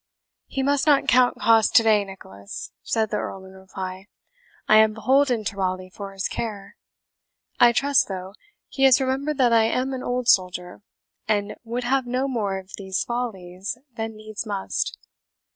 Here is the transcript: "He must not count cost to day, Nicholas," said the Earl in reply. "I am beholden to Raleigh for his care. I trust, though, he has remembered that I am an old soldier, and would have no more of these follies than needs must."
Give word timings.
"He 0.47 0.63
must 0.63 0.87
not 0.87 1.07
count 1.07 1.37
cost 1.39 1.75
to 1.75 1.83
day, 1.83 2.03
Nicholas," 2.03 2.71
said 2.81 3.11
the 3.11 3.17
Earl 3.17 3.45
in 3.45 3.51
reply. 3.51 4.07
"I 4.67 4.77
am 4.77 4.95
beholden 4.95 5.43
to 5.43 5.55
Raleigh 5.57 5.91
for 5.91 6.11
his 6.13 6.27
care. 6.27 6.75
I 7.59 7.71
trust, 7.71 8.07
though, 8.07 8.33
he 8.67 8.85
has 8.85 8.99
remembered 8.99 9.37
that 9.37 9.53
I 9.53 9.65
am 9.65 9.93
an 9.93 10.01
old 10.01 10.27
soldier, 10.27 10.81
and 11.27 11.53
would 11.63 11.83
have 11.83 12.07
no 12.07 12.27
more 12.27 12.57
of 12.57 12.71
these 12.77 13.03
follies 13.03 13.77
than 13.95 14.15
needs 14.15 14.43
must." 14.43 14.97